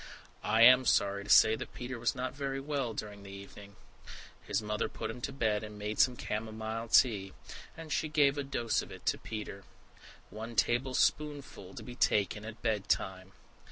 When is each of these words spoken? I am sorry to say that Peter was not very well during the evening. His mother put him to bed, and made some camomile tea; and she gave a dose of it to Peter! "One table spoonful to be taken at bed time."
I 0.41 0.63
am 0.63 0.87
sorry 0.87 1.23
to 1.23 1.29
say 1.29 1.55
that 1.55 1.75
Peter 1.75 1.99
was 1.99 2.15
not 2.15 2.33
very 2.33 2.59
well 2.59 2.95
during 2.95 3.21
the 3.21 3.29
evening. 3.29 3.75
His 4.41 4.59
mother 4.59 4.89
put 4.89 5.11
him 5.11 5.21
to 5.21 5.31
bed, 5.31 5.63
and 5.63 5.77
made 5.77 5.99
some 5.99 6.15
camomile 6.15 6.87
tea; 6.87 7.33
and 7.77 7.93
she 7.93 8.09
gave 8.09 8.35
a 8.35 8.41
dose 8.43 8.81
of 8.81 8.91
it 8.91 9.05
to 9.05 9.19
Peter! 9.19 9.63
"One 10.31 10.55
table 10.55 10.95
spoonful 10.95 11.75
to 11.75 11.83
be 11.83 11.93
taken 11.93 12.43
at 12.45 12.63
bed 12.63 12.89
time." 12.89 13.33